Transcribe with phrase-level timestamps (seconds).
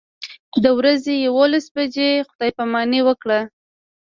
[0.63, 3.39] د ورځې یوولس بجې خدای پاماني وکړه.